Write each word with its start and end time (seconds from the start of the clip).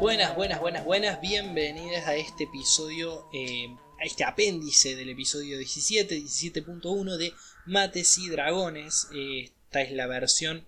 Buenas, 0.00 0.34
buenas, 0.34 0.60
buenas, 0.60 0.84
buenas. 0.86 1.20
Bienvenidas 1.20 2.06
a 2.08 2.16
este 2.16 2.44
episodio, 2.44 3.28
eh, 3.34 3.68
a 4.00 4.04
este 4.04 4.24
apéndice 4.24 4.96
del 4.96 5.10
episodio 5.10 5.58
17, 5.58 6.16
17.1 6.16 7.18
de 7.18 7.34
Mates 7.66 8.16
y 8.16 8.30
Dragones. 8.30 9.08
Eh, 9.14 9.50
esta 9.64 9.82
es 9.82 9.92
la 9.92 10.06
versión 10.06 10.64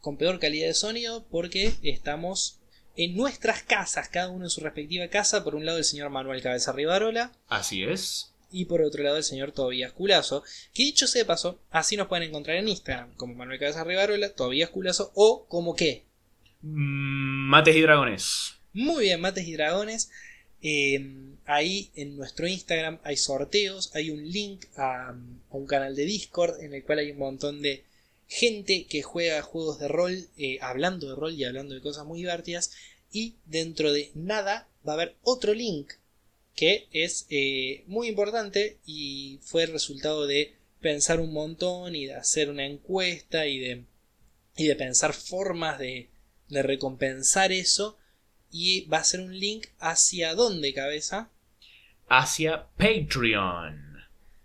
con 0.00 0.16
peor 0.16 0.38
calidad 0.38 0.66
de 0.66 0.72
sonido 0.72 1.26
porque 1.30 1.74
estamos 1.82 2.58
en 2.96 3.18
nuestras 3.18 3.62
casas, 3.62 4.08
cada 4.08 4.30
uno 4.30 4.46
en 4.46 4.50
su 4.50 4.62
respectiva 4.62 5.08
casa. 5.08 5.44
Por 5.44 5.56
un 5.56 5.66
lado 5.66 5.76
el 5.76 5.84
señor 5.84 6.08
Manuel 6.08 6.40
Cabeza 6.40 6.72
Rivarola. 6.72 7.32
Así 7.48 7.84
es. 7.84 8.32
Y 8.50 8.64
por 8.64 8.80
otro 8.80 9.02
lado 9.02 9.18
el 9.18 9.24
señor 9.24 9.52
Tobías 9.52 9.92
Culazo. 9.92 10.42
Que 10.72 10.84
dicho 10.84 11.06
sea 11.06 11.20
de 11.20 11.26
paso, 11.26 11.60
así 11.70 11.98
nos 11.98 12.08
pueden 12.08 12.30
encontrar 12.30 12.56
en 12.56 12.68
Instagram, 12.68 13.14
como 13.16 13.34
Manuel 13.34 13.58
Cabeza 13.58 13.84
Rivarola, 13.84 14.30
Tobías 14.30 14.70
Culazo 14.70 15.12
o 15.14 15.44
como 15.48 15.76
qué. 15.76 16.06
Mm, 16.62 17.50
Mates 17.50 17.76
y 17.76 17.82
dragones. 17.82 18.59
Muy 18.72 19.06
bien, 19.06 19.20
Mates 19.20 19.48
y 19.48 19.54
Dragones. 19.54 20.10
Eh, 20.62 21.34
ahí 21.44 21.90
en 21.96 22.16
nuestro 22.16 22.46
Instagram 22.46 23.00
hay 23.02 23.16
sorteos, 23.16 23.90
hay 23.96 24.10
un 24.10 24.30
link 24.30 24.66
a, 24.76 25.16
un 25.50 25.66
canal 25.66 25.96
de 25.96 26.04
Discord 26.04 26.62
en 26.62 26.74
el 26.74 26.84
cual 26.84 27.00
hay 27.00 27.10
un 27.10 27.18
montón 27.18 27.62
de 27.62 27.82
gente 28.28 28.86
que 28.88 29.02
juega 29.02 29.42
juegos 29.42 29.80
de 29.80 29.88
rol, 29.88 30.28
eh, 30.36 30.58
hablando 30.60 31.08
de 31.08 31.16
rol 31.16 31.34
y 31.34 31.44
hablando 31.44 31.74
de 31.74 31.80
cosas 31.80 32.06
muy 32.06 32.20
divertidas. 32.20 32.70
Y 33.10 33.34
dentro 33.46 33.92
de 33.92 34.12
nada 34.14 34.68
va 34.86 34.92
a 34.92 34.94
haber 34.94 35.16
otro 35.22 35.52
link 35.52 35.94
que 36.54 36.86
es 36.92 37.26
eh, 37.30 37.82
muy 37.88 38.06
importante 38.06 38.78
y 38.86 39.40
fue 39.42 39.64
el 39.64 39.72
resultado 39.72 40.28
de 40.28 40.54
pensar 40.80 41.18
un 41.18 41.32
montón 41.32 41.96
y 41.96 42.06
de 42.06 42.14
hacer 42.14 42.50
una 42.50 42.66
encuesta 42.66 43.48
y 43.48 43.58
de, 43.58 43.84
y 44.56 44.68
de 44.68 44.76
pensar 44.76 45.12
formas 45.12 45.80
de 45.80 46.08
recompensar 46.50 47.50
eso 47.50 47.96
y 48.50 48.86
va 48.86 48.98
a 48.98 49.04
ser 49.04 49.20
un 49.20 49.38
link 49.38 49.66
hacia 49.78 50.34
dónde, 50.34 50.74
cabeza? 50.74 51.30
Hacia 52.08 52.66
Patreon. 52.76 54.00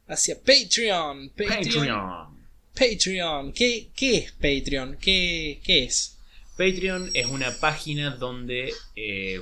Hacia 0.07 0.35
Patreon. 0.39 1.29
Patreon. 1.29 1.63
Patreon. 1.63 2.47
Patreon. 2.73 3.53
¿Qué, 3.53 3.89
qué 3.95 4.17
es 4.17 4.31
Patreon? 4.33 4.97
¿Qué, 5.01 5.61
¿Qué 5.63 5.85
es? 5.85 6.19
Patreon 6.57 7.09
es 7.13 7.25
una 7.25 7.51
página 7.59 8.15
donde 8.15 8.71
eh, 8.95 9.39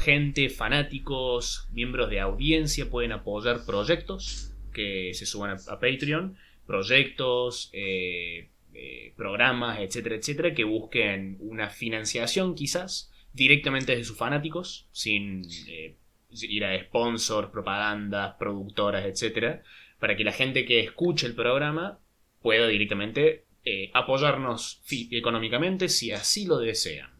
gente, 0.00 0.48
fanáticos, 0.48 1.68
miembros 1.72 2.08
de 2.10 2.20
audiencia 2.20 2.88
pueden 2.88 3.12
apoyar 3.12 3.64
proyectos 3.66 4.50
que 4.72 5.12
se 5.14 5.26
suban 5.26 5.50
a, 5.50 5.72
a 5.72 5.78
Patreon. 5.78 6.36
Proyectos, 6.66 7.68
eh, 7.72 8.48
eh, 8.74 9.12
programas, 9.16 9.80
etcétera, 9.80 10.16
etcétera, 10.16 10.54
que 10.54 10.64
busquen 10.64 11.36
una 11.40 11.68
financiación 11.68 12.54
quizás 12.54 13.11
directamente 13.32 13.92
desde 13.92 14.04
sus 14.04 14.16
fanáticos, 14.16 14.86
sin 14.92 15.44
eh, 15.68 15.96
ir 16.30 16.64
a 16.64 16.78
sponsors, 16.84 17.50
propagandas, 17.50 18.34
productoras, 18.38 19.04
etcétera, 19.04 19.62
para 19.98 20.16
que 20.16 20.24
la 20.24 20.32
gente 20.32 20.64
que 20.64 20.80
escuche 20.80 21.26
el 21.26 21.34
programa 21.34 21.98
pueda 22.40 22.66
directamente 22.66 23.44
eh, 23.64 23.90
apoyarnos 23.94 24.82
económicamente 25.10 25.88
si 25.88 26.10
así 26.10 26.46
lo 26.46 26.58
desean. 26.58 27.10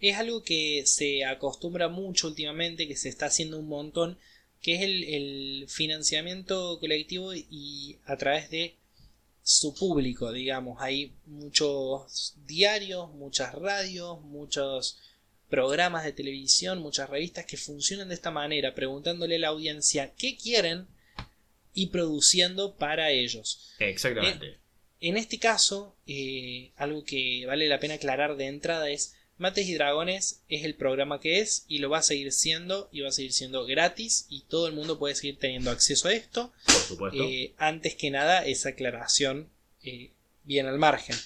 Es 0.00 0.16
algo 0.16 0.42
que 0.42 0.82
se 0.84 1.24
acostumbra 1.24 1.88
mucho 1.88 2.28
últimamente, 2.28 2.86
que 2.86 2.96
se 2.96 3.08
está 3.08 3.26
haciendo 3.26 3.58
un 3.58 3.68
montón, 3.68 4.18
que 4.60 4.74
es 4.74 4.82
el 4.82 5.66
financiamiento 5.68 6.78
colectivo 6.80 7.34
y 7.34 7.98
a 8.04 8.16
través 8.16 8.50
de 8.50 8.76
su 9.46 9.74
público, 9.74 10.32
digamos. 10.32 10.82
Hay 10.82 11.12
muchos 11.24 12.34
diarios, 12.46 13.12
muchas 13.14 13.54
radios, 13.54 14.20
muchos 14.22 14.98
programas 15.48 16.04
de 16.04 16.12
televisión, 16.12 16.80
muchas 16.80 17.08
revistas 17.08 17.46
que 17.46 17.56
funcionan 17.56 18.08
de 18.08 18.14
esta 18.14 18.30
manera, 18.30 18.74
preguntándole 18.74 19.36
a 19.36 19.38
la 19.38 19.48
audiencia 19.48 20.12
qué 20.16 20.36
quieren 20.36 20.86
y 21.74 21.88
produciendo 21.88 22.74
para 22.76 23.10
ellos. 23.10 23.74
Exactamente. 23.78 24.58
En 25.00 25.16
este 25.16 25.38
caso, 25.38 25.94
eh, 26.06 26.72
algo 26.76 27.04
que 27.04 27.44
vale 27.46 27.68
la 27.68 27.78
pena 27.78 27.94
aclarar 27.94 28.36
de 28.36 28.46
entrada 28.46 28.88
es 28.88 29.14
Mates 29.38 29.68
y 29.68 29.74
Dragones 29.74 30.40
es 30.48 30.64
el 30.64 30.74
programa 30.74 31.20
que 31.20 31.40
es 31.40 31.66
y 31.68 31.78
lo 31.78 31.90
va 31.90 31.98
a 31.98 32.02
seguir 32.02 32.32
siendo 32.32 32.88
y 32.90 33.00
va 33.00 33.10
a 33.10 33.12
seguir 33.12 33.32
siendo 33.34 33.66
gratis 33.66 34.26
y 34.30 34.44
todo 34.48 34.66
el 34.66 34.72
mundo 34.72 34.98
puede 34.98 35.14
seguir 35.14 35.38
teniendo 35.38 35.70
acceso 35.70 36.08
a 36.08 36.14
esto. 36.14 36.52
por 36.64 36.74
supuesto. 36.74 37.22
Eh, 37.22 37.52
antes 37.58 37.94
que 37.94 38.10
nada, 38.10 38.46
esa 38.46 38.70
aclaración 38.70 39.50
eh, 39.82 40.12
bien 40.44 40.66
al 40.66 40.78
margen. 40.78 41.16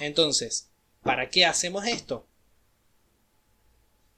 Entonces, 0.00 0.70
¿para 1.02 1.28
qué 1.28 1.44
hacemos 1.44 1.86
esto? 1.86 2.26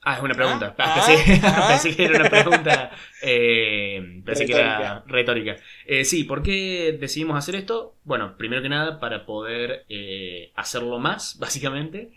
Ah, 0.04 0.16
es 0.16 0.22
una 0.22 0.34
pregunta. 0.34 0.74
Ah, 0.78 0.94
Ah, 0.96 1.06
pensé, 1.06 1.40
ah, 1.44 1.66
pensé 1.68 1.94
que 1.96 2.04
era 2.04 2.14
una 2.16 2.28
pregunta. 2.28 2.90
eh, 3.22 4.20
pensé 4.24 4.46
que 4.46 4.52
era 4.52 5.04
Retórica. 5.04 5.04
retórica. 5.06 5.56
Eh, 5.86 6.04
sí, 6.04 6.24
¿por 6.24 6.42
qué 6.42 6.96
decidimos 7.00 7.36
hacer 7.36 7.54
esto? 7.54 7.96
Bueno, 8.04 8.36
primero 8.36 8.62
que 8.62 8.68
nada, 8.68 8.98
para 8.98 9.24
poder 9.26 9.84
eh, 9.88 10.50
hacerlo 10.56 10.98
más, 10.98 11.38
básicamente. 11.40 12.10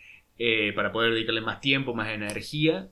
para 0.75 0.91
poder 0.91 1.13
dedicarle 1.13 1.41
más 1.41 1.61
tiempo, 1.61 1.93
más 1.93 2.09
energía. 2.09 2.89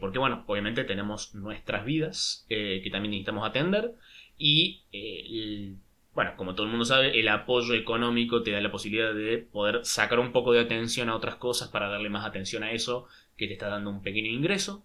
porque, 0.00 0.18
bueno, 0.20 0.44
obviamente 0.46 0.84
tenemos 0.84 1.34
nuestras 1.34 1.84
vidas 1.84 2.46
que 2.48 2.88
también 2.92 3.10
necesitamos 3.10 3.46
atender. 3.48 3.92
Y, 4.38 4.84
el- 4.92 5.76
bueno, 6.14 6.34
como 6.36 6.54
todo 6.54 6.64
el 6.66 6.70
mundo 6.70 6.84
sabe, 6.84 7.18
el 7.20 7.28
apoyo 7.28 7.74
económico 7.74 8.42
te 8.42 8.50
da 8.52 8.60
la 8.60 8.70
posibilidad 8.72 9.14
de 9.14 9.38
poder 9.38 9.84
sacar 9.84 10.18
un 10.18 10.32
poco 10.32 10.52
de 10.52 10.60
atención 10.60 11.08
a 11.08 11.14
otras 11.16 11.36
cosas 11.36 11.68
para 11.68 11.88
darle 11.88 12.08
más 12.08 12.24
atención 12.26 12.62
a 12.64 12.72
eso 12.72 13.06
que 13.38 13.46
te 13.46 13.54
está 13.54 13.68
dando 13.68 13.88
un 13.88 14.02
pequeño 14.02 14.30
ingreso. 14.30 14.84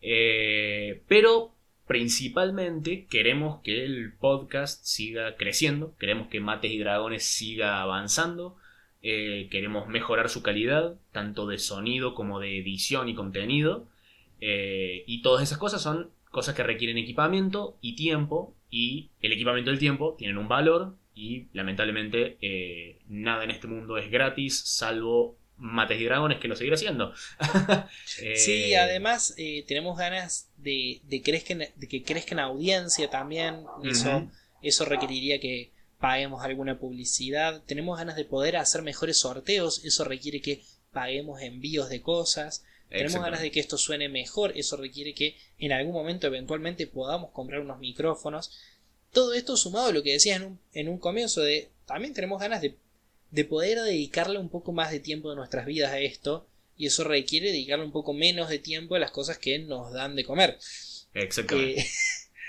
Eh, 0.00 1.02
pero 1.08 1.52
principalmente 1.86 3.06
queremos 3.06 3.60
que 3.62 3.84
el 3.84 4.12
podcast 4.12 4.84
siga 4.84 5.36
creciendo, 5.36 5.96
queremos 5.98 6.28
que 6.28 6.40
Mates 6.40 6.70
y 6.70 6.78
Dragones 6.78 7.24
siga 7.24 7.80
avanzando, 7.82 8.56
eh, 9.02 9.48
queremos 9.50 9.88
mejorar 9.88 10.28
su 10.28 10.42
calidad, 10.42 10.96
tanto 11.12 11.46
de 11.46 11.58
sonido 11.58 12.14
como 12.14 12.38
de 12.38 12.58
edición 12.58 13.08
y 13.08 13.14
contenido. 13.14 13.88
Eh, 14.40 15.04
y 15.06 15.22
todas 15.22 15.42
esas 15.42 15.58
cosas 15.58 15.82
son 15.82 16.10
cosas 16.30 16.54
que 16.54 16.62
requieren 16.62 16.98
equipamiento 16.98 17.78
y 17.80 17.96
tiempo, 17.96 18.54
y 18.70 19.08
el 19.22 19.32
equipamiento 19.32 19.70
y 19.70 19.74
el 19.74 19.80
tiempo 19.80 20.14
tienen 20.18 20.36
un 20.36 20.48
valor, 20.48 20.94
y 21.14 21.46
lamentablemente 21.54 22.36
nada 23.08 23.44
en 23.44 23.50
este 23.50 23.68
mundo 23.68 23.96
es 23.96 24.10
gratis, 24.10 24.58
salvo 24.58 25.38
Mates 25.58 26.00
y 26.00 26.04
Dragones, 26.04 26.38
que 26.38 26.48
lo 26.48 26.56
seguirá 26.56 26.74
haciendo. 26.74 27.12
Eh, 28.22 28.36
Sí, 28.36 28.74
además 28.74 29.34
eh, 29.36 29.64
tenemos 29.66 29.98
ganas 29.98 30.50
de, 30.56 31.00
de, 31.04 31.22
crezcan, 31.22 31.58
de 31.58 31.88
que 31.88 32.02
crezcan 32.02 32.38
audiencia 32.38 33.10
también. 33.10 33.64
Eso, 33.84 34.30
eso 34.62 34.84
requeriría 34.84 35.40
que 35.40 35.72
paguemos 35.98 36.44
alguna 36.44 36.78
publicidad. 36.78 37.62
Tenemos 37.66 37.98
ganas 37.98 38.16
de 38.16 38.24
poder 38.24 38.56
hacer 38.56 38.82
mejores 38.82 39.18
sorteos. 39.18 39.84
Eso 39.84 40.04
requiere 40.04 40.40
que 40.40 40.62
paguemos 40.92 41.40
envíos 41.42 41.88
de 41.88 42.00
cosas. 42.00 42.64
Tenemos 42.88 43.20
ganas 43.20 43.40
de 43.40 43.50
que 43.50 43.60
esto 43.60 43.76
suene 43.76 44.08
mejor. 44.08 44.52
Eso 44.56 44.76
requiere 44.76 45.14
que 45.14 45.36
en 45.58 45.72
algún 45.72 45.92
momento 45.92 46.26
eventualmente 46.26 46.86
podamos 46.86 47.30
comprar 47.32 47.60
unos 47.60 47.78
micrófonos. 47.78 48.52
Todo 49.12 49.34
esto 49.34 49.56
sumado 49.56 49.88
a 49.88 49.92
lo 49.92 50.02
que 50.02 50.12
decías 50.12 50.36
en 50.36 50.46
un, 50.46 50.60
en 50.72 50.88
un 50.88 50.98
comienzo 50.98 51.40
de 51.40 51.70
también 51.86 52.14
tenemos 52.14 52.40
ganas 52.40 52.60
de, 52.60 52.76
de 53.30 53.44
poder 53.44 53.80
dedicarle 53.80 54.38
un 54.38 54.48
poco 54.48 54.72
más 54.72 54.90
de 54.90 55.00
tiempo 55.00 55.30
de 55.30 55.36
nuestras 55.36 55.66
vidas 55.66 55.92
a 55.92 55.98
esto. 55.98 56.46
Y 56.76 56.86
eso 56.86 57.04
requiere 57.04 57.48
dedicarle 57.48 57.84
un 57.84 57.92
poco 57.92 58.12
menos 58.12 58.48
de 58.48 58.58
tiempo 58.58 58.94
a 58.94 58.98
las 58.98 59.10
cosas 59.10 59.38
que 59.38 59.58
nos 59.58 59.92
dan 59.92 60.14
de 60.14 60.24
comer. 60.24 60.58
Exactamente. 61.14 61.80
Eh, 61.80 61.86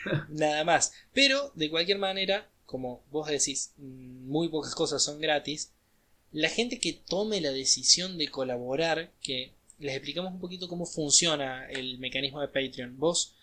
nada 0.30 0.64
más. 0.64 0.94
Pero, 1.14 1.52
de 1.56 1.70
cualquier 1.70 1.98
manera, 1.98 2.50
como 2.66 3.04
vos 3.10 3.30
decís, 3.30 3.74
mm, 3.78 4.28
muy 4.28 4.50
pocas 4.50 4.76
cosas 4.76 5.02
son 5.02 5.20
gratis. 5.20 5.72
La 6.32 6.50
gente 6.50 6.80
que 6.80 6.94
tome 6.94 7.40
la 7.40 7.52
decisión 7.52 8.18
de 8.18 8.28
colaborar, 8.28 9.12
que 9.22 9.54
les 9.80 9.96
explicamos 9.96 10.34
un 10.34 10.40
poquito 10.40 10.68
cómo 10.68 10.86
funciona 10.86 11.70
el 11.70 11.98
mecanismo 12.00 12.42
de 12.42 12.48
Patreon. 12.48 12.98
Vos 12.98 13.36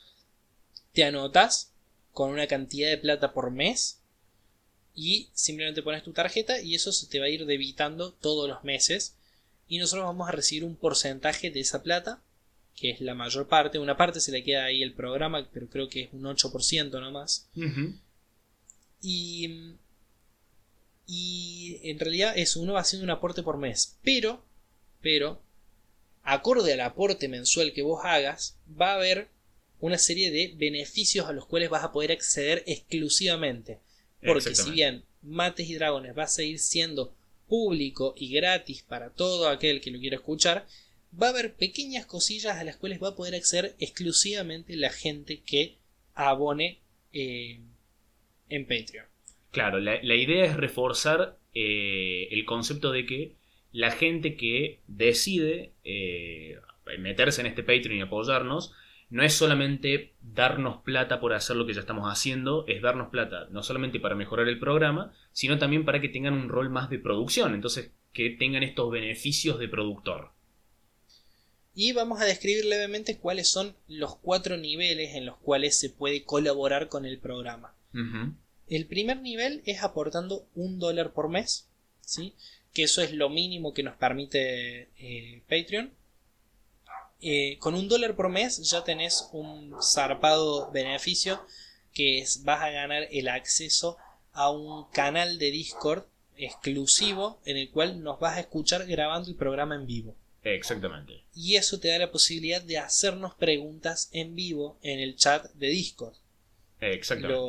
te 0.93 1.05
anotas 1.05 1.73
con 2.13 2.31
una 2.31 2.47
cantidad 2.47 2.91
de 2.91 2.99
plata 2.99 3.33
por 3.33 3.51
mes 3.51 4.01
y 4.95 5.29
simplemente 5.33 5.83
pones 5.83 6.03
tu 6.03 6.13
tarjeta 6.13 6.61
y 6.61 6.75
eso 6.75 6.93
se 6.93 7.07
te 7.07 7.19
va 7.19 7.27
a 7.27 7.31
ir 7.31 7.47
debitando 7.47 8.13
todos 8.13 8.49
los 8.49 8.63
meses 8.65 9.17
y 9.69 9.79
nosotros 9.79 10.07
vamos 10.07 10.29
a 10.29 10.33
recibir 10.33 10.65
un 10.65 10.77
porcentaje 10.77 11.51
de 11.51 11.61
esa 11.61 11.83
plata 11.83 12.23
que 12.77 12.91
es 12.91 13.01
la 13.01 13.15
mayor 13.15 13.47
parte, 13.49 13.79
una 13.79 13.97
parte 13.97 14.21
se 14.21 14.33
le 14.33 14.43
queda 14.43 14.65
ahí 14.65 14.83
el 14.83 14.95
programa, 14.95 15.49
pero 15.53 15.69
creo 15.69 15.89
que 15.89 16.03
es 16.03 16.13
un 16.13 16.23
8% 16.23 16.91
nomás. 17.01 17.49
Y, 19.01 19.75
y 21.07 21.81
en 21.85 21.99
realidad 21.99 22.37
eso, 22.37 22.61
uno 22.61 22.73
va 22.73 22.81
haciendo 22.81 23.05
un 23.05 23.11
aporte 23.11 23.43
por 23.43 23.59
mes. 23.59 23.97
Pero, 24.03 24.45
pero, 25.01 25.41
acorde 26.25 26.73
al 26.73 26.81
aporte 26.81 27.29
mensual 27.29 27.73
que 27.73 27.83
vos 27.83 28.01
hagas, 28.05 28.57
va 28.69 28.93
a 28.93 28.97
haber 28.97 29.29
una 29.81 29.99
serie 29.99 30.31
de 30.31 30.55
beneficios 30.57 31.27
a 31.27 31.33
los 31.33 31.47
cuales 31.47 31.71
vas 31.71 31.85
a 31.85 31.93
poder 31.93 32.11
acceder 32.11 32.65
exclusivamente. 32.67 33.79
Porque 34.25 34.55
si 34.55 34.71
bien 34.71 35.05
Mates 35.23 35.69
y 35.69 35.75
Dragones 35.75 36.17
va 36.17 36.25
a 36.25 36.29
seguir 36.29 36.59
siendo 36.59 37.15
público 37.49 38.15
y 38.17 38.33
gratis 38.33 38.83
para 38.83 39.11
todo 39.11 39.49
aquel 39.49 39.81
que 39.81 39.91
lo 39.91 39.99
quiera 39.99 40.17
escuchar, 40.17 40.67
va 41.21 41.29
a 41.29 41.31
haber 41.31 41.55
pequeñas 41.55 42.07
cosillas 42.07 42.57
a 42.57 42.65
las 42.65 42.77
cuales 42.77 43.03
va 43.03 43.09
a 43.09 43.17
poder 43.17 43.35
acceder 43.35 43.75
exclusivamente 43.79 44.77
la 44.77 44.91
gente 44.91 45.41
que 45.41 45.77
abone 46.15 46.79
eh, 47.13 47.61
en 48.49 48.67
Patreon. 48.67 49.07
Claro, 49.51 49.79
la, 49.79 50.15
idea 50.17 50.45
es 50.47 50.57
reforzar 50.57 51.39
eh, 51.55 52.29
el 52.33 52.45
concepto 52.45 52.91
de 52.91 53.07
que 53.07 53.33
la 53.71 53.93
gente 53.93 54.37
que 54.37 54.81
decide 54.89 55.71
eh, 55.85 56.59
meterse 56.99 57.41
en 57.41 57.47
este 57.47 57.63
Patreon 57.63 57.99
y 57.99 58.01
apoyarnos, 58.01 58.73
no 59.15 59.23
es 59.23 59.33
solamente 59.33 60.13
darnos 60.23 60.83
plata 60.83 61.21
por 61.21 61.35
hacer 61.35 61.55
lo 61.55 61.67
que 61.67 61.73
ya 61.73 61.83
estamos 61.83 62.11
haciendo, 62.11 62.65
es 62.67 62.83
darnos 62.83 63.11
plata 63.11 63.47
no 63.53 63.63
solamente 63.63 64.01
para 64.01 64.17
mejorar 64.17 64.49
el 64.49 64.59
programa, 64.59 65.15
sino 65.31 65.57
también 65.57 65.85
para 65.85 66.01
que 66.01 66.09
tengan 66.09 66.35
un 66.35 66.49
rol 66.49 66.69
más 66.69 66.91
de 66.91 66.99
producción, 66.99 67.55
entonces 67.55 67.93
que 68.13 68.31
tengan 68.31 68.65
estos 68.65 68.91
beneficios 68.91 69.61
de 69.61 69.69
productor. 69.69 70.33
Y 71.77 71.93
vamos 71.93 72.21
a 72.21 72.25
describir 72.25 72.65
levemente 72.65 73.17
cuáles 73.17 73.47
son 73.47 73.77
los 73.87 74.17
cuatro 74.17 74.57
niveles 74.57 75.15
en 75.15 75.27
los 75.27 75.37
cuales 75.37 75.79
se 75.79 75.91
puede 75.91 76.25
colaborar 76.25 76.89
con 76.89 77.05
el 77.05 77.19
programa. 77.19 77.73
El 78.69 78.87
primer 78.87 79.21
nivel 79.21 79.63
es 79.65 79.85
aportando 79.85 80.49
un 80.57 80.81
dólar 80.81 81.13
por 81.13 81.29
mes, 81.29 81.69
¿sí? 82.01 82.35
que 82.73 82.83
eso 82.83 83.01
es 83.01 83.13
lo 83.13 83.31
mínimo 83.31 83.75
que 83.75 83.85
nos 83.85 83.95
permite 83.95 84.89
eh, 84.99 85.43
Patreon. 85.49 85.93
Eh, 87.27 87.57
con 87.59 87.75
un 87.75 87.89
dólar 87.89 88.17
por 88.17 88.29
mes 88.29 88.59
ya 88.71 88.85
tenés 88.85 89.31
un 89.33 89.75
zarpado 89.83 90.71
beneficio 90.73 91.41
que 91.95 92.19
es 92.19 92.45
vas 92.45 92.61
a 92.61 92.69
ganar 92.69 93.09
el 93.11 93.29
acceso 93.29 93.97
a 94.35 94.51
un 94.51 94.91
canal 94.91 95.39
de 95.39 95.51
Discord 95.51 96.05
exclusivo 96.37 97.41
en 97.47 97.57
el 97.57 97.71
cual 97.71 98.03
nos 98.03 98.21
vas 98.21 98.37
a 98.37 98.41
escuchar 98.41 98.85
grabando 98.87 99.31
el 99.31 99.37
programa 99.37 99.75
en 99.75 99.87
vivo. 99.87 100.15
Exactamente. 100.43 101.23
Y 101.35 101.57
eso 101.57 101.81
te 101.81 101.89
da 101.89 101.97
la 101.97 102.13
posibilidad 102.13 102.61
de 102.61 102.77
hacernos 102.77 103.35
preguntas 103.37 104.11
en 104.13 104.35
vivo 104.35 104.79
en 104.83 105.01
el 105.01 105.17
chat 105.17 105.51
de 105.55 105.69
Discord. 105.69 106.17
Exactamente. 106.83 107.41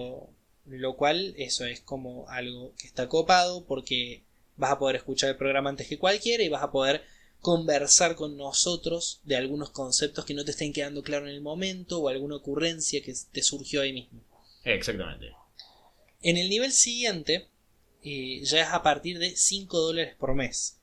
Lo, 0.67 0.95
cual, 0.95 1.35
eso 1.37 1.65
es 1.65 1.81
como 1.81 2.29
algo 2.29 2.73
que 2.77 2.87
está 2.87 3.09
copado 3.09 3.65
porque 3.65 4.23
vas 4.55 4.71
a 4.71 4.79
poder 4.79 4.95
escuchar 4.95 5.31
el 5.31 5.35
programa 5.35 5.69
antes 5.69 5.89
que 5.89 5.99
cualquiera 5.99 6.43
y 6.43 6.49
vas 6.49 6.63
a 6.63 6.71
poder 6.71 7.03
conversar 7.45 8.15
con 8.15 8.37
nosotros 8.37 9.21
de 9.23 9.35
algunos 9.35 9.69
conceptos 9.69 10.25
que 10.25 10.33
no 10.33 10.43
te 10.43 10.49
estén 10.49 10.73
quedando 10.73 11.03
claros 11.03 11.29
en 11.29 11.35
el 11.35 11.41
momento 11.41 11.99
o 11.99 12.09
alguna 12.09 12.37
ocurrencia 12.37 13.03
que 13.03 13.13
te 13.31 13.43
surgió 13.43 13.83
ahí 13.83 13.93
mismo. 13.93 14.19
Exactamente. 14.63 15.31
En 16.23 16.37
el 16.37 16.49
nivel 16.49 16.71
siguiente, 16.71 17.47
eh, 18.01 18.41
ya 18.43 18.63
es 18.63 18.69
a 18.69 18.81
partir 18.81 19.19
de 19.19 19.35
5 19.35 19.79
dólares 19.79 20.15
por 20.17 20.33
mes. 20.33 20.79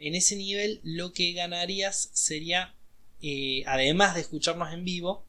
En 0.00 0.16
ese 0.16 0.34
nivel 0.34 0.80
lo 0.82 1.12
que 1.12 1.30
ganarías 1.32 2.10
sería, 2.12 2.74
eh, 3.22 3.62
además 3.66 4.16
de 4.16 4.22
escucharnos 4.22 4.72
en 4.72 4.84
vivo, 4.84 5.24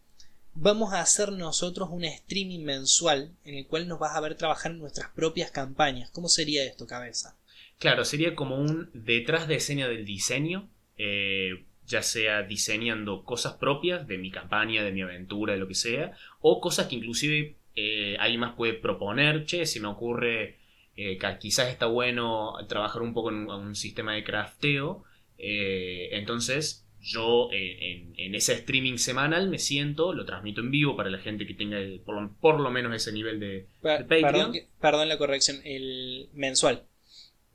vamos 0.55 0.93
a 0.93 1.01
hacer 1.01 1.31
nosotros 1.31 1.89
un 1.91 2.05
streaming 2.05 2.63
mensual 2.63 3.35
en 3.45 3.53
el 3.53 3.67
cual 3.67 3.87
nos 3.87 3.99
vas 3.99 4.15
a 4.15 4.19
ver 4.19 4.33
trabajar 4.33 4.71
en 4.71 4.79
nuestras 4.79 5.11
propias 5.11 5.51
campañas. 5.51 6.09
¿Cómo 6.09 6.27
sería 6.27 6.63
esto, 6.63 6.87
cabeza? 6.87 7.37
Claro, 7.79 8.03
sería 8.03 8.35
como 8.35 8.57
un 8.57 8.89
detrás 8.93 9.47
de 9.47 9.55
escena 9.55 9.87
del 9.87 10.05
diseño, 10.05 10.69
eh, 10.97 11.63
ya 11.85 12.01
sea 12.03 12.43
diseñando 12.43 13.23
cosas 13.23 13.53
propias 13.53 14.05
de 14.05 14.17
mi 14.17 14.31
campaña, 14.31 14.83
de 14.83 14.91
mi 14.91 15.01
aventura, 15.01 15.53
de 15.53 15.59
lo 15.59 15.67
que 15.67 15.75
sea, 15.75 16.11
o 16.41 16.59
cosas 16.59 16.87
que 16.87 16.97
inclusive 16.97 17.55
eh, 17.75 18.17
alguien 18.19 18.41
más 18.41 18.55
puede 18.55 18.73
proponer, 18.73 19.45
che, 19.45 19.65
si 19.65 19.79
me 19.79 19.87
ocurre 19.87 20.57
eh, 20.97 21.17
quizás 21.39 21.69
está 21.69 21.85
bueno 21.85 22.53
trabajar 22.67 23.01
un 23.01 23.13
poco 23.13 23.29
en 23.29 23.49
un, 23.49 23.75
sistema 23.75 24.13
de 24.13 24.25
crafteo. 24.25 25.05
Eh, 25.37 26.09
entonces, 26.11 26.85
yo 27.01 27.47
en, 27.53 28.35
ese 28.35 28.51
streaming 28.51 28.97
semanal 28.97 29.47
me 29.47 29.59
siento, 29.59 30.11
lo 30.11 30.25
transmito 30.25 30.59
en 30.59 30.71
vivo 30.71 30.97
para 30.97 31.09
la 31.09 31.19
gente 31.19 31.47
que 31.47 31.53
tenga 31.53 31.77
por, 32.03 32.59
lo, 32.59 32.69
menos 32.69 32.93
ese 32.93 33.13
nivel 33.13 33.39
de, 33.39 33.67
Patreon. 33.81 34.51
Perdón, 34.81 35.07
la 35.07 35.17
corrección, 35.17 35.61
el 35.63 36.27
mensual. 36.33 36.83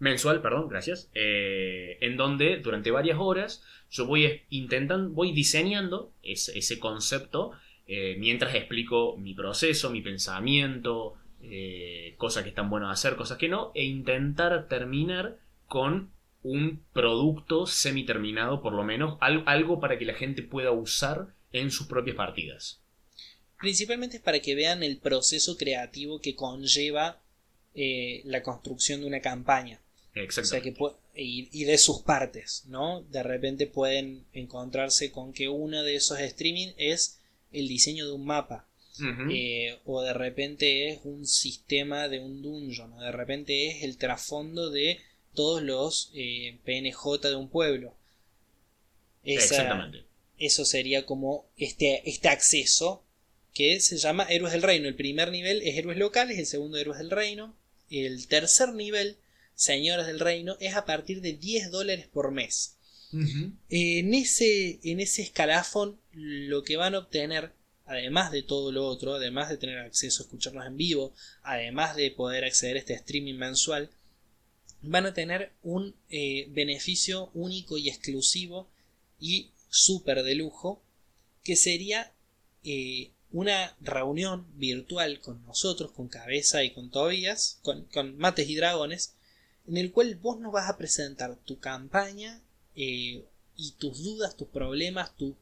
Mensual, 0.05 0.43
perdón, 0.43 0.69
gracias. 0.69 1.11
en 1.15 2.17
donde 2.17 2.59
durante 2.59 2.91
varias 2.91 3.19
horas 3.19 3.63
yo 3.91 4.07
voy 4.07 4.43
intentando, 4.51 5.11
voy 5.11 5.33
diseñando 5.33 6.13
ese, 6.23 6.79
concepto 6.79 7.53
mientras 7.87 8.55
explico 8.55 9.17
mi 9.17 9.35
proceso, 9.35 9.91
mi 9.91 10.03
pensamiento, 10.03 11.17
eh, 11.47 12.15
cosas 12.17 12.43
que 12.43 12.49
están 12.49 12.71
buenas 12.71 12.91
hacer, 12.91 13.17
cosas 13.17 13.37
que 13.37 13.51
no, 13.51 13.71
e 13.75 13.85
intentar 13.85 14.67
terminar 14.67 15.39
con 15.67 16.11
un 16.43 16.83
producto 16.95 17.67
semi-terminado, 17.67 18.63
por 18.63 18.73
lo 18.73 18.83
menos, 18.83 19.19
algo 19.21 19.79
para 19.79 19.99
que 19.99 20.07
la 20.07 20.15
gente 20.15 20.43
pueda 20.43 20.71
usar 20.71 21.35
en 21.53 21.71
sus 21.71 21.87
propias 21.87 22.17
partidas. 22.17 22.81
Principalmente 23.61 24.17
es 24.17 24.23
para 24.23 24.41
que 24.41 24.55
vean 24.55 24.83
el 24.83 24.99
proceso 24.99 25.57
creativo 25.59 26.19
que 26.21 26.35
conlleva 26.35 27.21
eh, 27.75 28.23
la 28.25 28.43
construcción 28.43 29.01
de 29.01 29.07
una 29.07 29.21
campaña. 29.21 29.81
Exactamente. 30.15 30.79
y, 31.17 31.49
y, 31.53 31.65
de 31.65 31.79
sus 31.79 32.03
partes, 32.03 32.65
¿no? 32.67 33.03
De 33.11 33.23
repente 33.23 33.67
pueden 33.67 34.25
encontrarse 34.33 35.11
con 35.11 35.33
que 35.33 35.49
uno 35.49 35.83
de 35.83 35.97
esos 35.97 36.21
streaming 36.21 36.69
es 36.77 37.21
el 37.53 37.69
diseño 37.69 38.07
de 38.07 38.13
un 38.13 38.25
mapa 38.25 38.69
eh, 39.31 39.81
o 39.85 40.03
de 40.03 40.13
repente 40.13 40.89
es 40.91 41.01
un 41.03 41.27
sistema 41.27 42.09
de 42.09 42.21
un 42.21 42.43
dungeon, 42.43 42.93
o 42.93 43.01
de 43.01 43.11
repente 43.11 43.69
es 43.69 43.83
el 43.83 43.97
trasfondo 43.97 44.71
de 44.71 45.01
todos 45.35 45.63
los 45.63 46.13
eh, 46.15 46.59
PNJ 46.65 47.29
de 47.29 47.35
un 47.35 47.49
pueblo. 47.49 47.95
Exactamente. 49.25 50.05
Eso 50.39 50.65
sería 50.65 51.07
como 51.07 51.47
este, 51.57 52.09
este 52.09 52.29
acceso 52.29 53.03
que 53.53 53.81
se 53.81 53.99
llama 53.99 54.27
Héroes 54.29 54.53
del 54.53 54.63
Reino. 54.63 54.87
El 54.87 54.95
primer 54.95 55.31
nivel 55.31 55.63
es 55.63 55.77
Héroes 55.77 55.99
Locales, 55.99 56.39
el 56.39 56.47
segundo 56.47 56.79
Héroes 56.79 56.99
del 56.99 57.11
Reino. 57.11 57.57
El 57.91 58.27
tercer 58.29 58.75
nivel, 58.75 59.17
Señores 59.55 60.07
del 60.07 60.21
Reino, 60.21 60.57
es 60.61 60.75
a 60.75 60.85
partir 60.85 61.21
de 61.21 61.35
10 61.35 61.71
dólares 61.71 62.09
por 62.13 62.31
mes. 62.31 62.77
en, 63.13 64.15
ese, 64.15 64.81
en 64.83 64.99
ese 64.99 65.23
escalafón 65.23 66.01
lo 66.13 66.65
que 66.65 66.77
van 66.77 66.97
a 66.97 66.99
obtener 66.99 67.53
además 67.87 68.33
de 68.33 68.43
todo 68.43 68.73
lo 68.73 68.87
otro, 68.87 69.15
además 69.15 69.49
de 69.49 69.57
tener 69.57 69.79
acceso 69.79 70.23
a 70.23 70.25
escucharnos 70.25 70.67
en 70.67 70.77
vivo, 70.77 71.15
además 71.43 71.97
de 71.97 72.11
poder 72.11 72.45
acceder 72.45 72.77
a 72.77 72.81
este 72.81 72.95
streaming 72.95 73.35
mensual, 73.35 73.91
van 74.83 75.07
a 75.07 75.15
tener 75.15 75.53
un 75.63 75.95
eh, 76.11 76.47
beneficio 76.51 77.31
único 77.35 77.79
y 77.79 77.89
exclusivo 77.89 78.69
y 79.21 79.51
súper 79.69 80.23
de 80.23 80.35
lujo, 80.35 80.83
que 81.43 81.57
sería 81.57 82.13
eh, 82.63 83.11
una 83.31 83.77
reunión 83.81 84.47
virtual 84.57 85.21
con 85.21 85.45
nosotros, 85.45 85.93
con 85.93 86.09
Cabeza 86.09 86.63
y 86.65 86.71
con 86.71 86.91
Tobías, 86.91 87.59
con, 87.63 88.17
Mates 88.17 88.49
y 88.49 88.55
Dragones, 88.55 89.14
en 89.67 89.77
el 89.77 89.93
cual 89.93 90.15
vos 90.17 90.39
nos 90.41 90.53
vas 90.53 90.69
a 90.69 90.77
presentar 90.77 91.37
tu 91.37 91.59
campaña 91.59 92.41
eh, 92.77 93.25
y 93.57 93.73
tus 93.73 94.03
dudas, 94.03 94.37
tus 94.37 94.49
problemas, 94.49 95.17
tu 95.17 95.37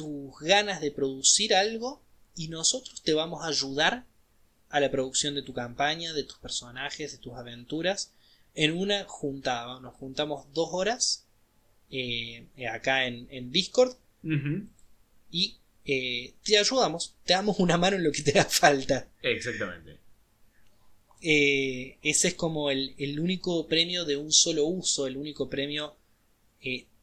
tus 0.00 0.38
ganas 0.40 0.80
de 0.80 0.90
producir 0.90 1.54
algo 1.54 2.02
y 2.34 2.48
nosotros 2.48 3.02
te 3.02 3.12
vamos 3.12 3.44
a 3.44 3.48
ayudar 3.48 4.06
a 4.70 4.80
la 4.80 4.90
producción 4.90 5.34
de 5.34 5.42
tu 5.42 5.52
campaña, 5.52 6.14
de 6.14 6.22
tus 6.22 6.38
personajes, 6.38 7.12
de 7.12 7.18
tus 7.18 7.34
aventuras 7.34 8.14
en 8.54 8.78
una 8.78 9.04
juntada. 9.04 9.78
Nos 9.80 9.94
juntamos 9.96 10.46
dos 10.54 10.70
horas 10.72 11.26
eh, 11.90 12.46
acá 12.72 13.04
en, 13.04 13.52
Discord 13.52 13.94
y 15.30 15.58
eh, 15.84 16.32
te 16.44 16.56
ayudamos, 16.56 17.14
te 17.24 17.34
damos 17.34 17.58
una 17.58 17.76
mano 17.76 17.96
en 17.96 18.04
lo 18.04 18.12
que 18.12 18.22
te 18.22 18.32
da 18.32 18.46
falta. 18.46 19.06
Exactamente. 19.20 19.99
Eh, 21.22 21.98
ese 22.02 22.28
es 22.28 22.34
como 22.34 22.70
el, 22.70 22.94
el, 22.98 23.20
único 23.20 23.66
premio 23.66 24.04
de 24.04 24.16
un 24.16 24.32
solo 24.32 24.64
uso, 24.64 25.06
el 25.06 25.16
único 25.16 25.50
premio 25.50 25.94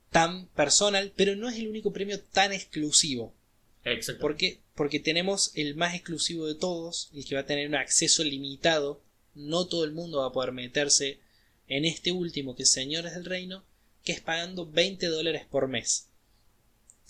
tan 0.09 0.47
personal, 0.47 1.13
pero 1.15 1.35
no 1.35 1.49
es 1.49 1.57
el 1.57 1.67
único 1.67 1.91
premio 1.91 2.19
tan 2.19 2.53
exclusivo. 2.53 3.33
Exacto. 3.83 4.21
Porque, 4.21 4.59
porque 4.75 4.99
tenemos 4.99 5.51
el 5.55 5.75
más 5.75 5.93
exclusivo 5.95 6.47
de 6.47 6.55
todos, 6.55 7.09
el 7.13 7.25
que 7.25 7.35
va 7.35 7.41
a 7.41 7.45
tener 7.45 7.67
un 7.67 7.75
acceso 7.75 8.23
limitado. 8.23 9.01
No 9.35 9.67
todo 9.67 9.83
el 9.83 9.91
mundo 9.91 10.19
va 10.19 10.27
a 10.27 10.31
poder 10.31 10.51
meterse 10.51 11.19
en 11.67 11.85
este 11.85 12.11
último, 12.11 12.55
que 12.55 12.63
es 12.63 12.71
Señores 12.71 13.13
del 13.13 13.25
Reino, 13.25 13.63
que 14.03 14.13
es 14.13 14.21
pagando 14.21 14.65
20 14.65 15.07
dólares 15.07 15.45
por 15.49 15.67
mes. 15.67 16.07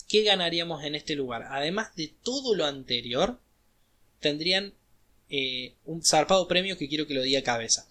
¿Qué 0.08 0.22
ganaríamos 0.22 0.84
en 0.84 0.94
este 0.94 1.14
lugar? 1.14 1.46
Además 1.50 1.94
de 1.94 2.12
todo 2.22 2.54
lo 2.54 2.64
anterior, 2.64 3.38
tendrían 4.20 4.74
eh, 5.30 5.74
un 5.84 6.02
zarpado 6.02 6.48
premio 6.48 6.78
que 6.78 6.88
quiero 6.88 7.06
que 7.06 7.14
lo 7.14 7.22
diga 7.22 7.42
cabeza. 7.42 7.86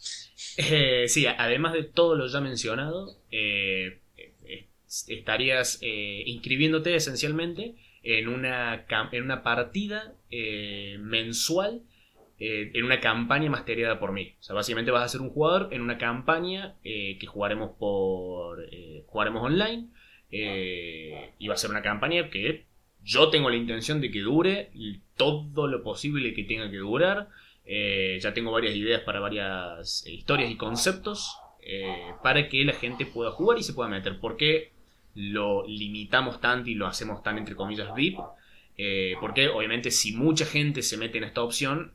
Eh, 0.57 1.05
sí, 1.07 1.25
además 1.27 1.73
de 1.73 1.83
todo 1.83 2.15
lo 2.15 2.27
ya 2.27 2.41
mencionado, 2.41 3.15
eh, 3.31 3.99
estarías 5.07 5.79
inscribiéndote 5.81 6.95
esencialmente 6.95 7.75
en 8.01 8.27
una, 8.27 8.85
en 9.11 9.23
una 9.23 9.43
partida 9.43 10.15
mensual 10.31 11.81
en 12.39 12.85
una 12.85 12.99
campaña 12.99 13.49
masteriada 13.49 13.99
por 13.99 14.11
mí. 14.11 14.35
O 14.39 14.43
sea, 14.43 14.55
básicamente 14.55 14.91
vas 14.91 15.03
a 15.03 15.09
ser 15.09 15.21
un 15.21 15.31
jugador 15.31 15.69
en 15.73 15.81
una 15.81 15.97
campaña 15.97 16.75
que 16.83 17.25
jugaremos 17.27 17.71
por 17.77 18.67
jugaremos 19.07 19.43
online 19.43 19.89
y 20.29 21.47
va 21.47 21.53
a 21.53 21.57
ser 21.57 21.69
una 21.69 21.81
campaña 21.81 22.29
que 22.29 22.66
yo 23.07 23.29
tengo 23.29 23.49
la 23.49 23.55
intención 23.55 24.01
de 24.01 24.11
que 24.11 24.19
dure 24.19 24.69
todo 25.15 25.67
lo 25.67 25.81
posible 25.81 26.33
que 26.33 26.43
tenga 26.43 26.69
que 26.69 26.77
durar. 26.77 27.29
Eh, 27.65 28.19
ya 28.21 28.33
tengo 28.33 28.51
varias 28.51 28.75
ideas 28.75 29.01
para 29.01 29.21
varias 29.21 30.05
eh, 30.05 30.13
historias 30.13 30.51
y 30.51 30.55
conceptos 30.55 31.37
para 32.23 32.47
que 32.47 32.63
la 32.63 32.71
gente 32.71 33.05
pueda 33.05 33.31
jugar 33.31 33.59
y 33.59 33.63
se 33.63 33.73
pueda 33.73 33.89
meter. 33.89 34.19
¿Por 34.19 34.37
qué 34.37 34.71
lo 35.15 35.67
limitamos 35.67 36.39
tanto 36.39 36.69
y 36.69 36.75
lo 36.75 36.87
hacemos 36.87 37.23
tan 37.23 37.37
entre 37.37 37.55
comillas 37.55 37.93
VIP? 37.95 38.19
porque 39.19 39.47
obviamente 39.47 39.89
si 39.89 40.13
mucha 40.15 40.45
gente 40.45 40.83
se 40.83 40.97
mete 40.97 41.17
en 41.17 41.23
esta 41.23 41.41
opción, 41.41 41.93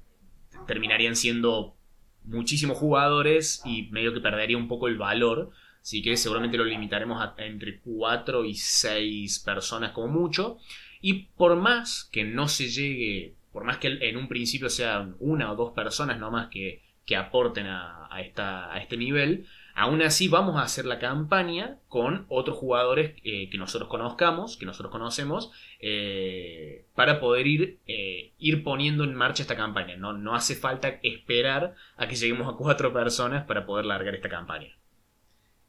terminarían 0.66 1.14
siendo 1.14 1.76
muchísimos 2.24 2.78
jugadores 2.78 3.62
y 3.64 3.88
medio 3.90 4.12
que 4.12 4.20
perdería 4.20 4.56
un 4.56 4.68
poco 4.68 4.88
el 4.88 4.96
valor. 4.96 5.50
Así 5.80 6.02
que 6.02 6.16
seguramente 6.16 6.56
lo 6.56 6.64
limitaremos 6.64 7.20
a, 7.20 7.34
entre 7.38 7.80
4 7.80 8.44
y 8.44 8.54
6 8.54 9.40
personas 9.40 9.92
como 9.92 10.08
mucho. 10.08 10.58
Y 11.02 11.24
por 11.36 11.56
más 11.56 12.08
que 12.10 12.24
no 12.24 12.48
se 12.48 12.68
llegue, 12.68 13.34
por 13.52 13.64
más 13.64 13.76
que 13.76 13.88
en 13.88 14.16
un 14.16 14.28
principio 14.28 14.70
sean 14.70 15.16
una 15.18 15.52
o 15.52 15.56
dos 15.56 15.72
personas 15.72 16.18
nomás 16.18 16.48
que, 16.48 16.80
que 17.04 17.16
aporten 17.16 17.66
a, 17.66 18.08
esta, 18.20 18.72
a 18.72 18.78
este 18.78 18.96
nivel, 18.96 19.46
Aún 19.74 20.02
así 20.02 20.28
vamos 20.28 20.56
a 20.56 20.64
hacer 20.64 20.84
la 20.84 20.98
campaña 20.98 21.78
con 21.88 22.26
otros 22.28 22.58
jugadores 22.58 23.14
eh, 23.24 23.48
que 23.48 23.56
nosotros 23.56 23.88
conozcamos, 23.88 24.58
que 24.58 24.66
nosotros 24.66 24.92
conocemos, 24.92 25.50
eh, 25.80 26.84
para 26.94 27.20
poder 27.20 27.46
ir, 27.46 27.78
eh, 27.86 28.32
ir 28.38 28.64
poniendo 28.64 29.04
en 29.04 29.14
marcha 29.14 29.42
esta 29.42 29.56
campaña. 29.56 29.96
No, 29.96 30.12
no 30.12 30.34
hace 30.34 30.56
falta 30.56 31.00
esperar 31.02 31.74
a 31.96 32.06
que 32.06 32.16
lleguemos 32.16 32.52
a 32.52 32.56
cuatro 32.56 32.92
personas 32.92 33.46
para 33.46 33.64
poder 33.64 33.86
largar 33.86 34.14
esta 34.14 34.28
campaña. 34.28 34.76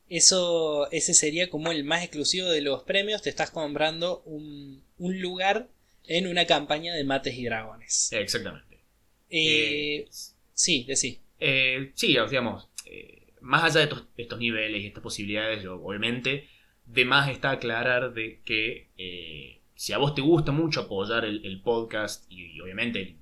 Eso, 0.10 0.92
ese 0.92 1.14
sería 1.14 1.50
como 1.50 1.72
el 1.72 1.86
más 1.86 2.04
exclusivo 2.04 2.50
de 2.50 2.62
los 2.62 2.84
premios. 2.84 3.22
Te 3.22 3.30
estás 3.30 3.52
comprando 3.52 4.22
un, 4.26 4.83
un 4.98 5.20
lugar 5.22 5.70
en 6.06 6.28
una 6.28 6.46
campaña 6.46 6.94
de 6.94 7.04
mates 7.04 7.36
y 7.36 7.46
dragones. 7.46 8.12
Exactamente. 8.14 8.80
sí, 9.30 10.84
de 10.84 10.96
sí. 10.96 11.22
sí, 11.96 12.18
digamos 12.30 12.68
más 13.44 13.64
allá 13.64 13.86
de 13.86 13.96
estos, 14.18 14.40
niveles 14.40 14.82
y 14.82 14.88
estas 14.88 15.04
posibilidades, 15.04 15.66
obviamente, 15.66 16.48
de 16.86 17.06
más 17.06 17.30
está 17.30 17.52
aclarar 17.52 18.14
de 18.14 18.40
que 18.44 18.90
eh, 18.98 19.60
si 19.76 19.94
a 19.94 19.98
vos 19.98 20.16
te 20.16 20.22
gusta 20.22 20.52
mucho 20.52 20.82
apoyar 20.82 21.26
el, 21.26 21.62
podcast 21.62 22.26
y, 22.32 22.60
obviamente 22.62 23.18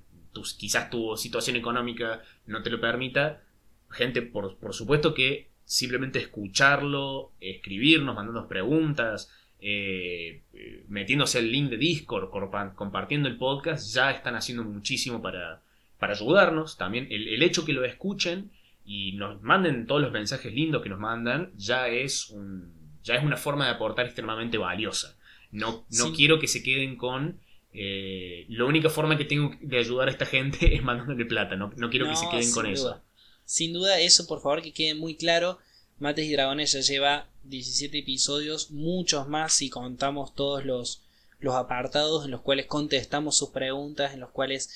quizás 0.58 0.88
tu 0.88 1.14
situación 1.18 1.56
económica 1.56 2.22
no 2.46 2.62
te 2.62 2.70
lo 2.70 2.80
permita, 2.80 3.42
gente, 3.90 4.22
por, 4.22 4.56
supuesto 4.72 5.12
que 5.12 5.50
simplemente 5.64 6.20
escucharlo, 6.20 7.32
escribirnos, 7.40 8.14
mandándonos 8.14 8.48
preguntas, 8.48 9.30
eh, 9.64 10.42
metiéndose 10.88 11.38
el 11.38 11.52
link 11.52 11.70
de 11.70 11.76
Discord, 11.76 12.30
compartiendo 12.74 13.28
el 13.28 13.36
podcast, 13.36 13.94
ya 13.94 14.10
están 14.10 14.34
haciendo 14.34 14.64
muchísimo 14.64 15.22
para, 15.22 15.62
para 15.98 16.14
ayudarnos. 16.14 16.76
También 16.76 17.06
el, 17.10 17.28
el 17.28 17.42
hecho 17.42 17.64
que 17.64 17.72
lo 17.72 17.84
escuchen 17.84 18.50
y 18.84 19.12
nos 19.12 19.40
manden 19.40 19.86
todos 19.86 20.02
los 20.02 20.10
mensajes 20.10 20.52
lindos 20.52 20.82
que 20.82 20.88
nos 20.88 20.98
mandan, 20.98 21.52
ya 21.56 21.86
es, 21.86 22.30
un, 22.30 22.72
ya 23.04 23.14
es 23.14 23.22
una 23.24 23.36
forma 23.36 23.66
de 23.66 23.70
aportar 23.70 24.06
extremadamente 24.06 24.58
valiosa. 24.58 25.16
No, 25.52 25.86
no 25.90 26.12
quiero 26.12 26.38
que 26.40 26.48
se 26.48 26.62
queden 26.62 26.96
con... 26.96 27.40
Eh, 27.74 28.44
la 28.50 28.66
única 28.66 28.90
forma 28.90 29.16
que 29.16 29.24
tengo 29.24 29.52
de 29.62 29.78
ayudar 29.78 30.08
a 30.08 30.10
esta 30.10 30.26
gente 30.26 30.74
es 30.74 30.82
mandándole 30.82 31.24
plata, 31.24 31.56
no, 31.56 31.72
no 31.76 31.88
quiero 31.88 32.08
que 32.08 32.16
se 32.16 32.28
queden 32.28 32.52
con 32.52 32.66
eso. 32.66 33.00
Sin 33.44 33.72
duda, 33.72 34.00
eso 34.00 34.26
por 34.26 34.42
favor 34.42 34.60
que 34.60 34.72
quede 34.72 34.94
muy 34.94 35.14
claro. 35.14 35.58
Mates 35.98 36.26
y 36.26 36.32
Dragones 36.32 36.72
ya 36.72 36.80
lleva 36.80 37.28
17 37.44 37.98
episodios, 37.98 38.70
muchos 38.70 39.28
más 39.28 39.52
si 39.52 39.70
contamos 39.70 40.34
todos 40.34 40.64
los, 40.64 41.02
los 41.40 41.54
apartados 41.54 42.24
en 42.24 42.30
los 42.30 42.40
cuales 42.40 42.66
contestamos 42.66 43.36
sus 43.36 43.50
preguntas, 43.50 44.14
en 44.14 44.20
los 44.20 44.30
cuales 44.30 44.70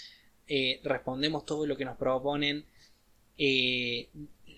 eh, 0.48 0.80
respondemos 0.84 1.44
todo 1.44 1.66
lo 1.66 1.76
que 1.76 1.84
nos 1.84 1.96
proponen 1.96 2.64
eh, 3.38 4.08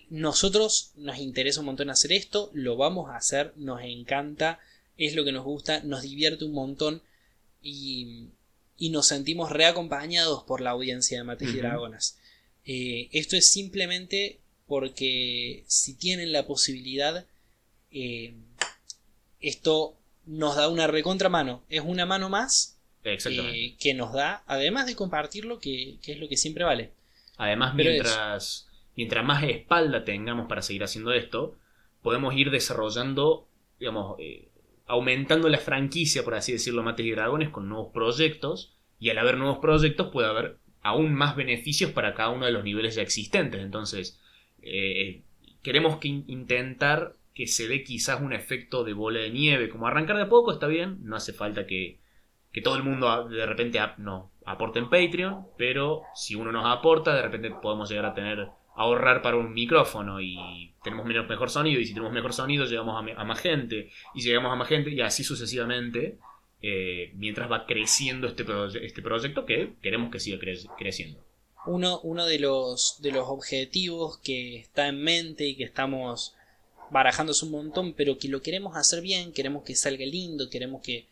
nosotros 0.09 0.91
nos 0.95 1.19
interesa 1.19 1.59
un 1.59 1.67
montón 1.67 1.89
hacer 1.89 2.13
esto, 2.13 2.49
lo 2.53 2.77
vamos 2.77 3.09
a 3.09 3.17
hacer, 3.17 3.53
nos 3.57 3.81
encanta, 3.83 4.59
es 4.97 5.15
lo 5.15 5.23
que 5.23 5.31
nos 5.31 5.45
gusta, 5.45 5.81
nos 5.83 6.01
divierte 6.01 6.45
un 6.45 6.53
montón 6.53 7.01
y, 7.61 8.29
nos 8.79 9.07
sentimos 9.07 9.51
reacompañados 9.51 10.43
por 10.43 10.61
la 10.61 10.69
audiencia 10.71 11.17
de 11.17 11.25
Mates 11.25 11.49
y 11.49 11.57
Dragonas. 11.57 12.17
Eh, 12.65 13.09
esto 13.11 13.35
es 13.35 13.49
simplemente 13.49 14.39
porque 14.67 15.65
si 15.67 15.95
tienen 15.95 16.31
la 16.31 16.47
posibilidad, 16.47 17.25
eh, 17.91 18.35
esto 19.39 19.95
nos 20.25 20.55
da 20.55 20.69
una 20.69 20.87
recontramano, 20.87 21.63
es 21.69 21.81
una 21.83 22.05
mano 22.05 22.29
más 22.29 22.79
que 23.03 23.93
nos 23.95 24.13
da, 24.13 24.43
además 24.45 24.85
de 24.85 24.95
compartirlo, 24.95 25.59
que, 25.59 25.97
que, 26.03 26.13
es 26.13 26.19
lo 26.19 26.27
que 26.27 26.37
siempre 26.37 26.63
vale. 26.63 26.91
Además, 27.37 27.73
mientras, 27.73 28.67
mientras 28.95 29.25
más 29.25 29.43
espalda 29.43 30.03
tengamos 30.03 30.47
para 30.47 30.61
seguir 30.61 30.83
haciendo 30.83 31.13
esto, 31.13 31.57
podemos 32.01 32.35
ir 32.35 32.51
desarrollando, 32.51 33.47
digamos, 33.79 34.17
eh, 34.19 34.49
aumentando 34.85 35.47
la 35.49 35.57
franquicia, 35.57 36.23
por 36.23 36.35
así 36.35 36.51
decirlo, 36.51 36.83
Mates 36.83 37.05
y 37.05 37.11
Dragones 37.11 37.49
con 37.49 37.69
nuevos 37.69 37.91
proyectos. 37.93 38.73
Y 38.99 39.09
al 39.09 39.17
haber 39.17 39.37
nuevos 39.37 39.59
proyectos 39.59 40.09
puede 40.11 40.27
haber 40.27 40.57
aún 40.81 41.13
más 41.13 41.35
beneficios 41.35 41.91
para 41.91 42.13
cada 42.13 42.29
uno 42.29 42.45
de 42.45 42.51
los 42.51 42.63
niveles 42.63 42.95
ya 42.95 43.01
existentes. 43.01 43.61
Entonces, 43.61 44.19
eh, 44.61 45.21
queremos 45.61 45.97
que 45.97 46.09
intentar 46.09 47.15
que 47.39 47.47
se 47.47 47.69
dé 47.69 47.85
quizás 47.85 48.19
un 48.19 48.33
efecto 48.33 48.83
de 48.83 48.91
bola 48.91 49.21
de 49.21 49.29
nieve. 49.29 49.69
Como 49.69 49.87
arrancar 49.87 50.17
de 50.17 50.25
poco 50.25 50.51
está 50.51 50.67
bien, 50.67 50.97
no 51.03 51.15
hace 51.15 51.31
falta 51.31 51.65
que, 51.65 52.01
que 52.51 52.59
todo 52.59 52.75
el 52.75 52.83
mundo 52.83 53.29
de 53.29 53.45
repente 53.45 53.79
no 53.97 54.33
aporte 54.45 54.79
en 54.79 54.89
Patreon, 54.89 55.47
pero 55.57 56.01
si 56.13 56.35
uno 56.35 56.51
nos 56.51 56.65
aporta, 56.65 57.15
de 57.15 57.21
repente 57.21 57.49
podemos 57.51 57.89
llegar 57.89 58.07
a 58.07 58.13
tener 58.13 58.49
ahorrar 58.75 59.21
para 59.21 59.37
un 59.37 59.53
micrófono 59.53 60.19
y 60.19 60.73
tenemos 60.83 61.05
mejor 61.05 61.49
sonido 61.49 61.79
y 61.79 61.85
si 61.85 61.93
tenemos 61.93 62.11
mejor 62.11 62.33
sonido 62.33 62.65
llegamos 62.65 63.01
a, 63.15 63.23
más 63.23 63.39
gente 63.39 63.89
y 64.13 64.21
llegamos 64.21 64.51
a 64.51 64.57
más 64.57 64.67
gente 64.67 64.89
y 64.89 64.99
así 64.99 65.23
sucesivamente 65.23 66.17
eh, 66.61 67.13
mientras 67.15 67.49
va 67.49 67.65
creciendo 67.65 68.27
este, 68.27 68.43
este 68.85 69.01
proyecto 69.01 69.45
que 69.45 69.75
queremos 69.81 70.11
que 70.11 70.19
siga 70.19 70.39
creciendo. 70.77 71.23
Uno, 71.65 72.01
uno 72.01 72.25
de, 72.25 72.39
los, 72.39 72.99
de 73.01 73.13
los 73.13 73.29
objetivos 73.29 74.17
que 74.17 74.57
está 74.57 74.89
en 74.89 75.01
mente 75.01 75.45
y 75.45 75.55
que 75.55 75.63
estamos 75.63 76.35
barajándose 76.91 77.45
un 77.45 77.51
montón, 77.51 77.93
pero 77.93 78.17
que 78.17 78.27
lo 78.27 78.41
queremos 78.41 78.75
hacer 78.75 79.01
bien, 79.01 79.33
queremos 79.33 79.63
que 79.63 79.75
salga 79.75 80.05
lindo, 80.05 80.49
queremos 80.49 80.81
que, 80.81 81.07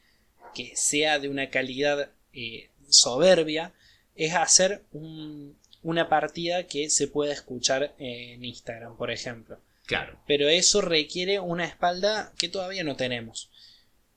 que 0.53 0.75
sea 0.75 1.19
de 1.19 1.29
una 1.29 1.49
calidad 1.49 2.09
eh, 2.33 2.69
soberbia, 2.89 3.73
es 4.15 4.33
hacer 4.33 4.83
un, 4.91 5.55
una 5.83 6.09
partida 6.09 6.67
que 6.67 6.89
se 6.89 7.07
pueda 7.07 7.33
escuchar 7.33 7.95
en 7.97 8.43
Instagram, 8.43 8.97
por 8.97 9.11
ejemplo. 9.11 9.59
Claro. 9.85 10.19
Pero 10.27 10.49
eso 10.49 10.81
requiere 10.81 11.39
una 11.39 11.65
espalda 11.65 12.33
que 12.37 12.49
todavía 12.49 12.83
no 12.83 12.95
tenemos. 12.95 13.49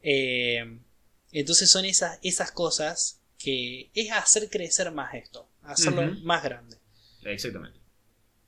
Eh, 0.03 0.79
entonces 1.33 1.71
son 1.71 1.85
esas, 1.85 2.19
esas 2.23 2.51
cosas 2.51 3.21
que 3.39 3.91
es 3.95 4.11
hacer 4.11 4.51
crecer 4.51 4.91
más 4.91 5.15
esto, 5.15 5.49
hacerlo 5.63 6.03
más 6.23 6.43
grande. 6.43 6.77
Exactamente. 7.23 7.79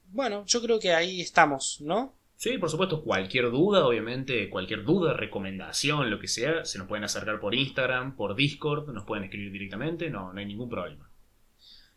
Bueno, 0.09 0.45
yo 0.47 0.61
creo 0.61 0.79
que 0.79 0.93
ahí 0.93 1.21
estamos, 1.21 1.81
¿no? 1.81 2.15
Sí, 2.43 2.59
por 2.59 2.69
supuesto, 2.69 3.05
cualquier 3.05 3.53
duda, 3.53 3.87
obviamente, 3.87 4.51
cualquier 4.51 4.83
duda, 4.83 5.17
recomendación, 5.17 6.11
lo 6.11 6.19
que 6.19 6.27
sea, 6.27 6.65
se 6.65 6.77
nos 6.77 6.89
pueden 6.89 7.05
acercar 7.05 7.39
por 7.39 7.55
Instagram, 7.55 8.17
por 8.17 8.35
Discord, 8.35 8.93
nos 8.93 9.05
pueden 9.05 9.23
escribir 9.23 9.53
directamente, 9.53 10.11
no, 10.11 10.33
no 10.33 10.41
hay 10.41 10.47
ningún 10.47 10.69
problema. 10.69 11.09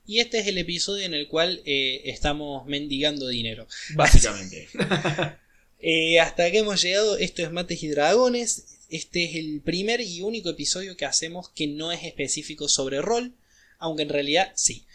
Y 0.05 0.19
este 0.19 0.37
es 0.37 0.45
el 0.45 0.59
episodio 0.59 1.03
en 1.03 1.15
el 1.15 1.27
cual 1.29 1.63
eh, 1.65 2.03
estamos 2.05 2.63
mendigando 2.67 3.27
dinero. 3.27 3.67
Básicamente. 3.95 4.69
Eh, 5.87 6.19
hasta 6.19 6.49
que 6.49 6.59
hemos 6.59 6.81
llegado, 6.81 7.17
esto 7.17 7.43
es 7.43 7.51
Mates 7.51 7.83
y 7.83 7.89
Dragones. 7.89 8.79
Este 8.89 9.25
es 9.25 9.35
el 9.35 9.61
primer 9.61 10.01
y 10.01 10.21
único 10.21 10.49
episodio 10.49 10.97
que 10.97 11.05
hacemos 11.05 11.49
que 11.49 11.67
no 11.67 11.91
es 11.91 12.03
específico 12.03 12.69
sobre 12.69 13.01
rol, 13.01 13.33
aunque 13.77 14.01
en 14.03 14.09
realidad 14.09 14.51
sí. 14.55 14.85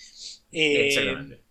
Eh, 0.50 0.88
Exactamente. 0.88 1.49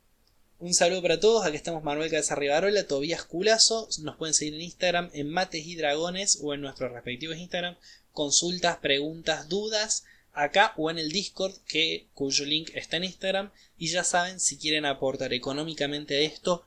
Un 0.60 0.74
saludo 0.74 1.02
para 1.02 1.22
todos, 1.22 1.46
aquí 1.46 1.56
estamos 1.56 1.84
Manuel 1.86 2.12
Cabeza 2.12 2.36
Rivarola, 2.36 2.86
Tobías 2.86 3.24
Culazo, 3.24 3.88
nos 4.02 4.18
pueden 4.18 4.34
seguir 4.34 4.56
en 4.56 4.62
Instagram 4.62 5.10
en 5.14 5.30
Mates 5.30 5.66
y 5.66 5.76
Dragones 5.76 6.40
o 6.42 6.54
en 6.54 6.60
nuestros 6.60 6.92
respectivos 6.92 7.38
Instagram, 7.38 7.78
consultas, 8.12 8.76
preguntas, 8.78 9.48
dudas, 9.48 10.04
acá 10.34 10.74
o 10.76 10.92
en 10.92 10.98
el 10.98 11.14
Discord, 11.14 11.54
que, 11.66 12.08
cuyo 12.14 12.44
link 12.46 12.72
está 12.74 12.98
en 12.98 13.06
Instagram. 13.06 13.52
Y 13.78 13.88
ya 13.88 14.04
saben, 14.04 14.42
si 14.42 14.58
quieren 14.58 14.86
aportar 14.86 15.34
económicamente 15.34 16.18
a 16.18 16.22
esto, 16.22 16.66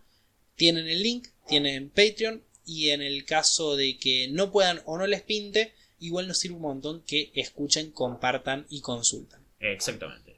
tienen 0.57 0.89
el 0.89 1.03
link, 1.03 1.29
tienen 1.47 1.91
Patreon. 1.91 2.43
Y 2.65 2.91
en 2.91 3.03
el 3.03 3.25
caso 3.25 3.77
de 3.77 3.99
que 3.99 4.29
no 4.29 4.53
puedan 4.53 4.83
o 4.85 4.97
no 4.97 5.07
les 5.07 5.23
pinte, 5.23 5.75
igual 5.99 6.29
nos 6.29 6.39
sirve 6.39 6.57
un 6.57 6.63
montón 6.63 7.03
que 7.03 7.31
escuchen, 7.35 7.91
compartan 7.91 8.67
y 8.71 8.81
consultan. 8.81 9.45
Exactamente. 9.59 10.32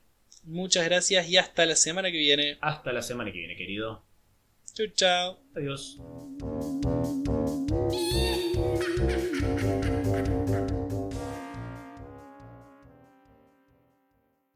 Muchas 0.44 0.84
gracias 0.84 1.28
y 1.28 1.36
hasta 1.36 1.66
la 1.66 1.76
semana 1.76 2.10
que 2.10 2.18
viene. 2.18 2.58
Hasta 2.60 2.92
la 2.92 3.02
semana 3.02 3.32
que 3.32 3.38
viene, 3.38 3.56
querido. 3.56 4.02
Chau, 4.74 4.86
chao. 4.88 5.38
Adiós. 5.54 6.00